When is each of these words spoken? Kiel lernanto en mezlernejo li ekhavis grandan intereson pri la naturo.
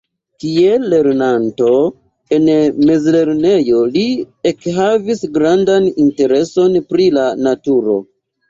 Kiel 0.43 0.85
lernanto 0.93 1.67
en 2.37 2.47
mezlernejo 2.87 3.83
li 3.99 4.05
ekhavis 4.53 5.23
grandan 5.37 5.87
intereson 6.07 6.81
pri 6.91 7.11
la 7.21 7.29
naturo. 7.51 8.01